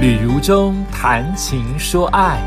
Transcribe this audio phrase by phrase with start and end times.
[0.00, 2.40] 旅如中谈情说爱，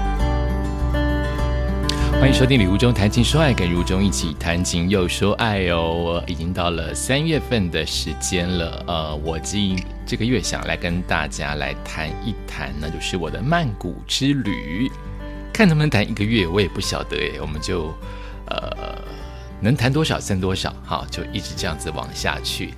[2.14, 6.24] 欢迎收听《旅如中谈情说爱》，跟如中一起谈情又说爱哦。
[6.25, 14.91] 已经到了三月份的时间了，呃，我今这个月想来跟大家来谈一谈，那就是我的曼谷之旅。
[15.54, 17.93] 看能不能谈一个月，我也不晓得诶，我们就
[18.47, 18.97] 呃
[19.61, 22.73] 能谈多少算多少，好，就一直这样子往下去。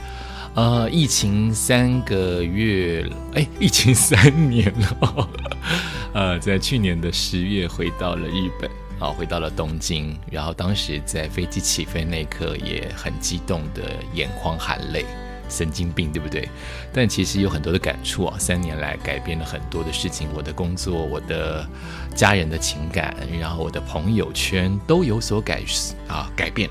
[0.56, 5.30] 呃，疫情三个月，哎，疫情三年了。
[6.14, 13.82] 呃，在去年的十月回到了日本，啊，回到了东京，然后当时在飞机起飞那一刻也很激动的
[14.14, 15.06] 眼眶含泪，
[15.50, 16.48] 神经病对不对？
[16.94, 21.68] 但其实有很多的感触啊，三年来改变了很多的事情，我的工作，我的
[22.16, 25.62] 家人的情感，然后我的朋友圈都有所改
[26.08, 26.70] 啊改变。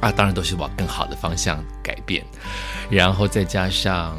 [0.00, 2.24] 啊，当然都是往更好的方向改变，
[2.90, 4.18] 然后再加上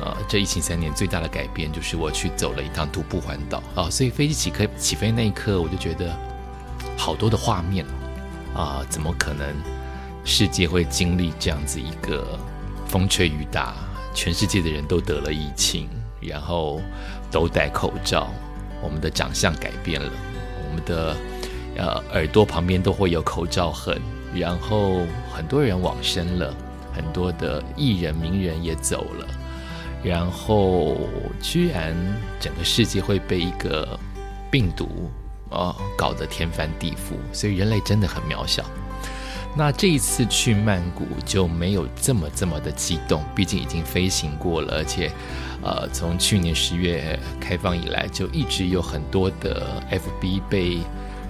[0.00, 3.62] 呃，这疫情三年最大的改变就是我去走了一趟徒步环岛。
[3.74, 6.14] 啊，所以飞机起飞起飞那一刻，我就觉得
[6.96, 7.86] 好多的画面
[8.54, 9.46] 啊，怎么可能
[10.24, 12.38] 世界会经历这样子一个
[12.86, 13.74] 风吹雨打，
[14.12, 15.88] 全世界的人都得了疫情，
[16.20, 16.80] 然后
[17.30, 18.28] 都戴口罩，
[18.82, 20.10] 我们的长相改变了，
[20.68, 21.16] 我们的
[21.76, 23.98] 呃耳朵旁边都会有口罩痕。
[24.34, 26.54] 然后很多人往生了，
[26.92, 29.26] 很多的艺人名人也走了，
[30.02, 30.96] 然后
[31.40, 31.94] 居然
[32.40, 33.98] 整个世界会被一个
[34.50, 35.10] 病毒
[35.50, 38.64] 啊搞得天翻地覆，所以人类真的很渺小。
[39.54, 45.10] 那这一次去曼谷就没有这么这么的激动，毕竟已经飞行过了，而且
[45.62, 50.78] 呃从去年十月开放以来，就一直有很多的 FB 被。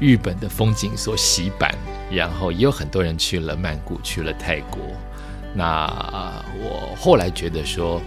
[0.00, 1.72] 日本的风景所洗版，
[2.14, 4.80] 然后也有很多人去了曼谷，去了泰国。
[5.55, 5.86] 那
[6.58, 8.00] 我后来觉得说，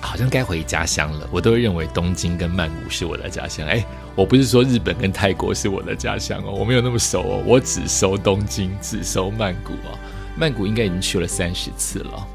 [0.00, 1.28] 好像该回家乡了。
[1.30, 3.66] 我都认为东京跟曼谷是我的家乡。
[3.66, 9.98] 哎，我不是说日本跟泰国是我的家乡哦，我没有那么熟哦，我只熟东京，只熟曼谷哦。
[10.36, 12.26] 曼谷应该已经去了三十次了，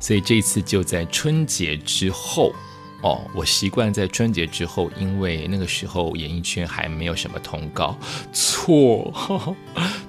[0.00, 2.52] 所以这一次就在春节之后。
[3.02, 7.96] 哦，我习惯在春节之后，因为那个时候演艺圈还没有什么通告。
[8.32, 9.14] 错，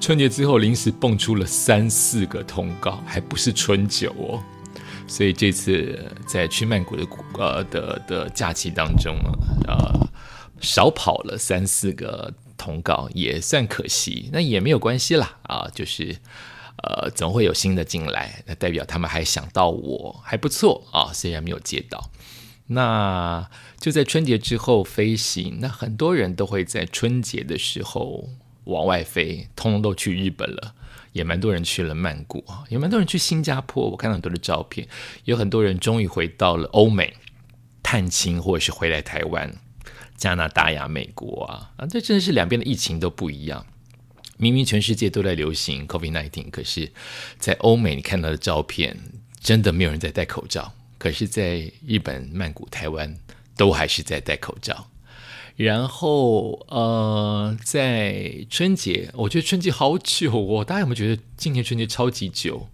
[0.02, 4.44] 春节之后临时蹦出了三四个通告，还不是春酒哦。
[5.08, 7.06] 所以这次在去曼谷的
[7.38, 9.16] 呃的的假期当中，
[9.68, 10.08] 呃，
[10.60, 14.30] 少跑了三四个通告，也算可惜。
[14.34, 16.16] 那也没有关系啦，啊，就是
[16.84, 21.14] 呃，总会有新的进来，那代表他们还想到我，还不错啊。
[21.14, 22.10] 虽然没有接到。
[22.72, 23.50] 那
[23.80, 28.30] 就在春节之后飞行，那很多人都会在春节的时候
[28.66, 30.76] 往外飞，通通都去日本了，
[31.12, 33.90] 也蛮多人去了曼谷啊，也蛮多人去新加坡。
[33.90, 34.88] 我看到很多的照片，
[35.26, 37.16] 有很多人终于回到了欧美
[37.82, 39.52] 探亲，或者是回来台湾、
[40.16, 43.66] 加拿大呀、美国啊啊，这真的是两边的疫情都不一样。
[44.38, 46.92] 明明全世界都在流行 COVID-19，可是，
[47.40, 48.96] 在欧美你看到的照片，
[49.42, 50.74] 真的没有人在戴口罩。
[51.00, 53.18] 可是，在日本、曼谷、台湾
[53.58, 54.88] 都还是在戴口罩。
[55.56, 60.64] 然后，呃，在春节，我觉得春节好久哦。
[60.64, 62.70] 大家有没有觉得今年春节超级久？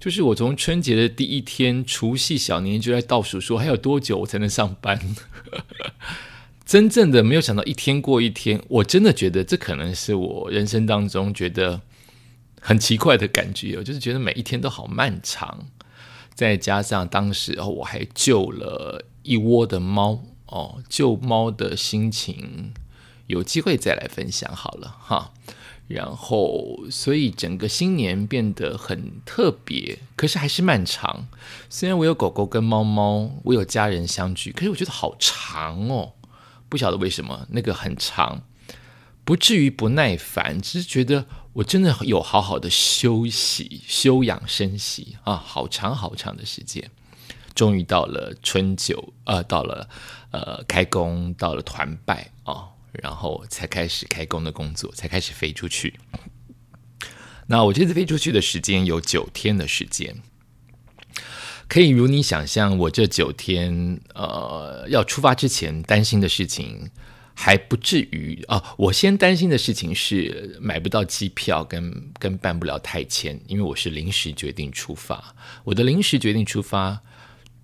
[0.00, 5.16] 就是我从春节的第一天，除夕小年就在倒数，说还有多久我才能上班？
[6.64, 11.80] 真正的没有想到一天过一天，我真的觉得这可能是我人生当中觉得
[12.60, 15.68] 很奇怪的感觉，就是觉得每一天都好漫长。
[16.36, 22.74] 再加上当时哦，我还救了一窝的猫哦，救猫的心情
[23.26, 25.32] 有机会再来分享好了哈。
[25.88, 31.28] 然后，所以整个新年变得很特别，可是还是漫长。
[31.70, 36.12] 虽然我有狗狗跟猫猫，我有家人相聚，可是我觉得好长哦，
[36.68, 38.42] 不晓得为什么那个很长。
[39.26, 46.88] 不至于不耐烦，只是觉得我真的有好好的休息、休养生息啊，好长好长的时间，
[47.52, 49.88] 终于到了春酒，呃，到了
[50.30, 55.98] 呃开工，到了团拜啊，然后才开始开工的工作，才开始飞出去。
[57.48, 60.22] 那我这次飞出去的时间有九天的时间，
[61.66, 66.92] 可以如你想象，我这九天呃要出发之前担心的事情。
[67.38, 68.74] 还不至于啊！
[68.78, 75.36] 我先担心的事情是买不到机票，跟跟办不了泰签，因为我是临时决定出发。
[75.62, 77.02] 我的临时决定出发，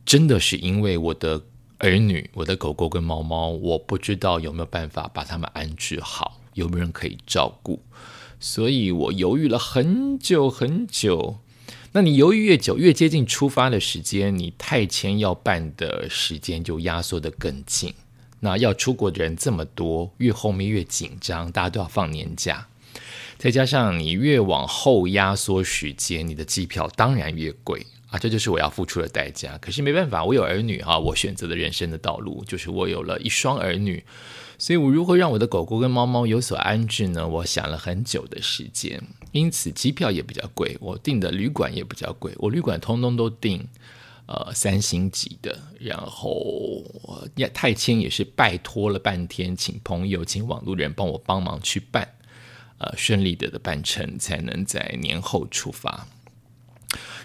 [0.04, 1.42] 真的是因为我的
[1.78, 7.82] 儿女、我的狗狗跟猫猫，我不知道有没有办法把它们安置好，有没有人可以照顾，
[8.38, 11.38] 所以我犹豫了很久很久。
[11.92, 17.94] 那你犹豫越久，越接近出发的时间，你泰签要办的时间就压缩的更紧。
[18.44, 22.66] 那要出国的人这么多，越后面越紧张，大家都要放年假，
[23.38, 28.18] 再加上你越往后压缩时间，你的机票当然越贵啊！
[28.18, 29.56] 这就是我要付出的代价。
[29.58, 34.02] 可是没办法，我有儿女啊，我选择的人生的道路就是我有了一双儿女。
[34.58, 37.26] 所以，我如何让我的狗狗跟猫猫有所安置呢？
[37.26, 39.00] 我想了很久的时间，
[39.30, 42.32] 因此机票也比较贵，我订的旅馆也比较贵。
[42.36, 43.66] 我旅馆通通都订
[44.32, 46.82] 呃三星级的，然后
[47.52, 52.08] 泰签也是拜托了半天，请朋友、请网路人帮我帮忙去办，
[52.78, 56.08] 呃，顺利的的办成，才能在年后出发。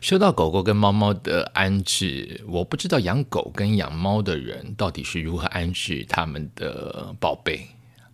[0.02, 7.68] 说到狗狗跟猫猫的安置，我不知道养狗跟养猫的人到底是如何安置他们的宝贝。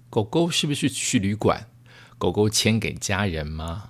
[0.10, 1.68] 狗狗是不是去旅馆？
[2.20, 3.90] 狗狗牵给家人吗？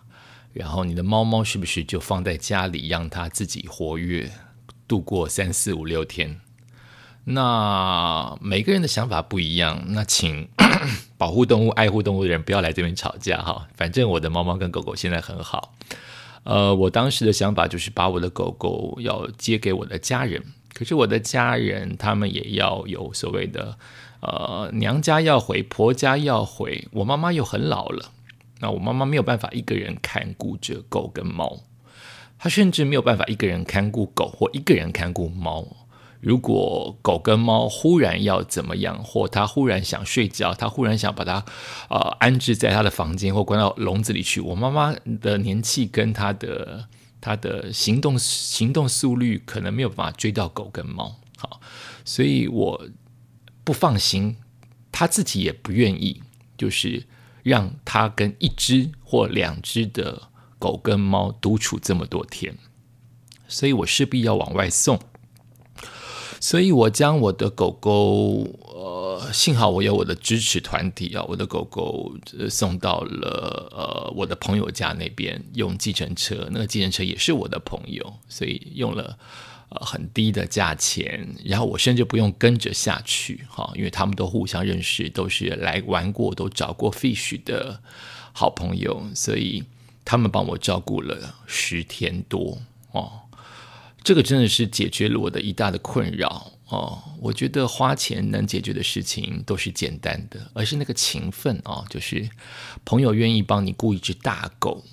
[0.53, 4.31] 然后你的猫猫是不是就放在家里，让它自己活跃
[4.87, 6.39] 度过三四五六天？
[7.25, 9.83] 那每个人的想法不一样。
[9.87, 10.49] 那请
[11.17, 13.67] 保护动物、爱护动物的人不要来这边吵架哈。
[13.75, 15.73] 反正我的猫猫跟狗狗现在很好。
[16.43, 20.43] 呃，我当时的想法就是把我的狗狗要接给我的家人，
[20.73, 23.77] 可是我的家人他们也要有所谓的，
[24.19, 28.11] 呃，娘家要回，婆家要回，我妈妈又很老了，
[28.59, 31.61] 那我妈妈没有办法一个人看顾着狗跟猫，
[32.43, 35.65] 他甚至没有办法一个人看顾狗或一个人看顾猫。
[36.19, 41.45] 如果狗跟猫忽然要怎么样，或它忽然想睡觉，它忽然想把它
[41.89, 46.85] 呃安置在它的房间或关到笼子里去，我妈妈的年纪跟它的
[47.21, 51.61] 它的行动行动速率可能没有办法追到狗跟猫，好，
[52.03, 52.89] 所以我
[53.63, 54.35] 不放心，
[54.91, 56.21] 他自己也不愿意，
[56.57, 57.05] 就是
[57.41, 60.23] 让他跟一只或两只的
[60.63, 62.57] 狗跟猫独处这么多天，
[63.49, 64.97] 所以我势必要往外送。
[66.39, 68.45] 所以我将我的狗狗，
[68.75, 72.13] 呃，幸好我有我的支持团体啊，我的狗狗
[72.49, 79.17] 送到了呃我的朋友家那边，用计程车，那个计程车也是我的朋友，所以用了
[79.69, 87.79] 呃很低的价钱，然后我甚至不用跟着下去，哈，因为他们都互相认识，都是来玩过，都找过 fish 的
[88.33, 89.63] 好朋友，所以
[90.03, 92.61] 他们帮我照顾了十天多
[92.91, 93.21] 哦。
[94.03, 97.01] 这个真的是解决了我的一大的困扰哦！
[97.21, 102.29] 我觉得花钱能解决的事情都是简单的，而是那个情分啊，就是
[102.83, 104.83] 朋友愿意帮你雇一只大狗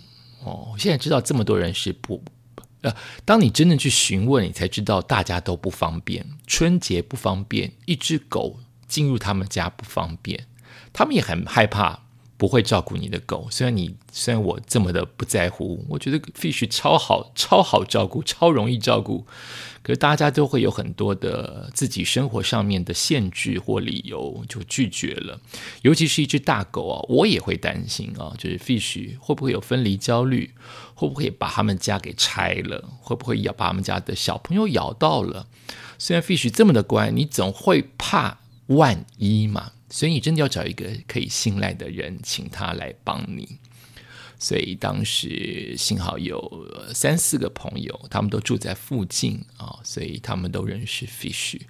[0.44, 0.68] 哦。
[0.72, 2.22] 我现在知道这么多人是不
[2.82, 10.46] 呃，当你真的去询问，你才知道大家都不方便，春节不方便，一只狗进入他们家不方便，
[10.92, 12.04] 他们也很害怕。
[12.40, 19.26] 不会照顾你的狗，虽然你虽然我这么的不在乎，我觉得 fish 超好，超好照顾，超容易照顾，
[19.82, 25.38] 可是大家都会有很多的自己生活上面的限制或理由就拒绝了。
[25.82, 30.54] 尤其是一只大狗啊，我也会担心啊，就是 fish 会不会有分离焦虑，
[30.94, 35.46] 会不会把他们家给拆了，会不会咬把他们家的小朋友咬到了？
[35.98, 38.38] 虽然 fish 这么的乖，你总会怕
[38.68, 39.72] 万一嘛。
[39.90, 43.58] 所以你真的要找一个可以信赖的人，请他来帮你。
[44.38, 51.60] 所以当时幸好有三四个朋友，他们都住在附近啊，所以他们都认识 Fish，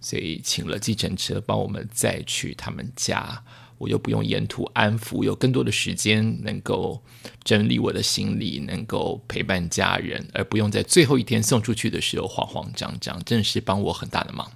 [0.00, 3.42] 所以请了计程车帮我们再去他们家，
[3.78, 7.02] 我又不用沿途安抚，有更多的时间能够
[7.42, 14.48] 整理我的行李，能够陪伴家人，而不用在最后一天送出去的时候慌慌张张，真的是帮我很大的忙。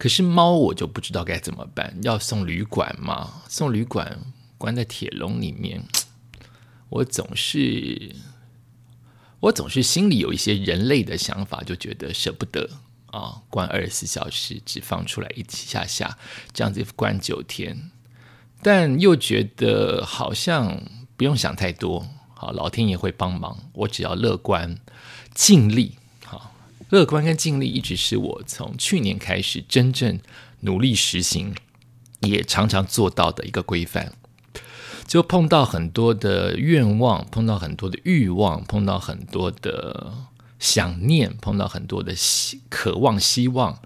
[0.00, 3.42] 可是猫我就不知道该怎么办，要送旅馆吗？
[3.50, 4.18] 送旅馆
[4.56, 5.84] 关在铁笼里面，
[6.88, 8.16] 我总是
[9.40, 12.70] 我总是心里有一些人类的想法，就觉得舍不得
[13.08, 16.16] 啊，关二十四小时只放出来一下下，
[16.54, 17.90] 这样子关九天，
[18.62, 20.82] 但又觉得好像
[21.18, 24.78] 不用想太多，好，老天爷会帮忙，我只要乐观
[25.34, 25.99] 尽力。
[26.90, 30.20] 乐观跟尽力一直是我从去年开始真正
[30.60, 31.54] 努力实行，
[32.20, 34.12] 也常常做到的一个规范。
[35.06, 40.12] 就碰到很多的愿望，碰到很多的欲望，碰到很多的
[40.58, 43.80] 想念，碰到很多的希渴望、希望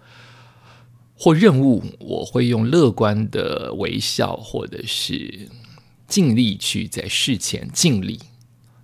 [1.14, 5.48] 或任务，我会用乐观的微笑，或者是
[6.06, 8.20] 尽力去在事前尽力。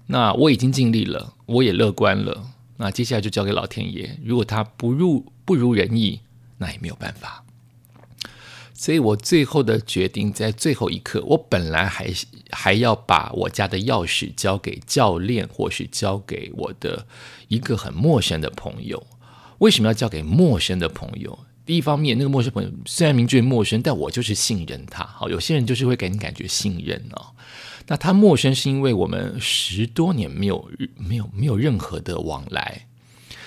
[0.06, 2.52] 那我已经尽力了，我也乐观了。
[2.82, 6.20] 那接下来就交给老天爷，如果他不如不如人意，
[6.56, 7.44] 那也没有办法。
[8.72, 12.10] 所以我最后的决定在最后一刻，我本来还
[12.50, 17.06] 还要把我家的钥匙交给教练，或是交给我的
[17.48, 19.06] 一个很陌生的朋友。
[19.58, 21.38] 为什么要交给陌生的朋友？
[21.66, 25.04] 第一方面，那个陌生朋友虽然名字陌生，但我就是信任他。
[25.04, 27.26] 好，有些人就是会给你感觉信任哦。
[27.90, 32.86] 那他陌生是因为我们十多年没有没有没有任何的往来。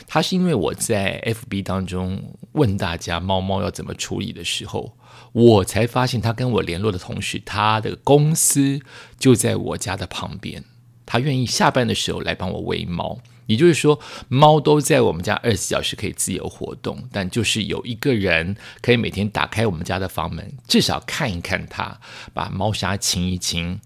[0.05, 2.21] 他是因为我在 FB 当中
[2.51, 4.97] 问大家猫猫要怎么处理的时候。
[5.31, 8.81] 我才发现，他跟我联络的同时，他的公司
[9.17, 10.65] 就在我家的旁边。
[11.05, 22.00] 他愿意下班的时候来帮我喂猫，也就是说，猫都在我们家二十四小时可以自由活动，但就是有一个人可以每天打开我们家的房门，至少看一看它，
[22.33, 23.79] 把猫砂清一清，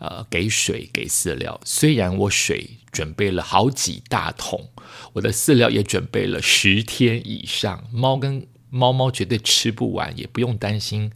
[0.00, 1.60] 呃，给水给饲料。
[1.64, 4.68] 虽然我水准备了好几大桶，
[5.12, 8.44] 我的饲料也准备了十天以上，猫跟。
[8.72, 11.10] 猫猫绝对吃不完，也不用担心，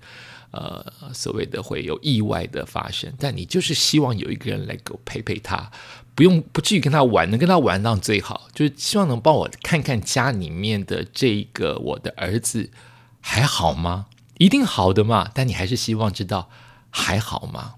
[0.50, 3.14] 呃，所谓的会有意外的发生。
[3.16, 5.70] 但你就是希望有一个人来给我陪陪他，
[6.16, 12.72] 不用不至于跟他玩，能跟他玩到最好，就是希望能帮我看看家里面的这个我的儿子
[13.20, 14.06] 还好吗？
[14.38, 16.50] 一定好的嘛，但你还是希望知道
[16.90, 17.74] 还好吗？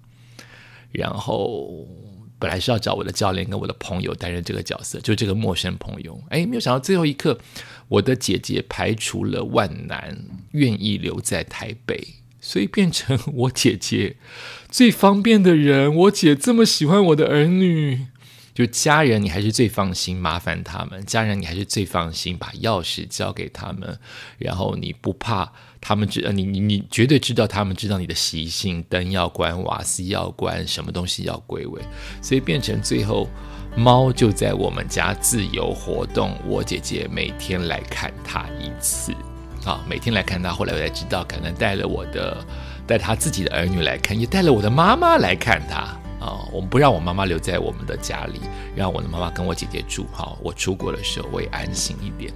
[0.97, 1.87] 然后。
[2.38, 6.23] 本来是要找我的教练跟我的朋友担任这个角色，就这个陌生朋友。
[6.29, 7.38] 哎，没有想到最后一刻，
[7.88, 10.19] 我的姐姐排除了万难，
[10.50, 14.17] 愿意留在台北，所以变成我姐姐
[14.69, 15.93] 最方便的人。
[15.95, 18.09] 我姐这么喜欢我的儿女。
[18.56, 23.98] 就家人，你还是最放心麻烦他们；家人，你还是最放心把钥匙交给他们。
[24.38, 31.82] 然后你不怕他们知，你你你绝对知道他们知道你的习性，灯要关，瓦斯要关，什么东西要归位。
[32.22, 33.28] 所以变成最后，
[33.76, 36.34] 猫就在我们家自由活动。
[36.46, 39.12] 我姐姐每天来看它一次，
[39.66, 40.50] 啊，每天来看它。
[40.50, 42.42] 后来我才知道，可能带了我的，
[42.86, 45.94] 带他自己的儿女来看，也带了我的妈妈来看它。
[46.20, 48.40] 啊，我们不让我妈妈留在我们的家里，
[48.75, 50.06] 让我的妈妈跟我姐姐住。
[50.12, 52.32] 好，我出国的时候我也安心一点，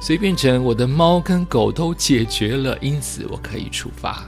[0.00, 4.24] 所以变成我的猫跟狗都解决了，因此我可以出发。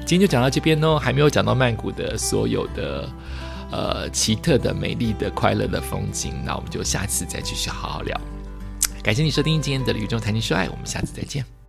[0.00, 3.08] 今天就讲到这边哦，还没有讲到曼谷的所有的
[3.70, 8.20] 呃奇特的、美丽的、快乐的风景，那我们就下次再继续好好聊。
[9.02, 11.61] 感谢你收听今天的《旅中谈情说爱》，我们下次再见。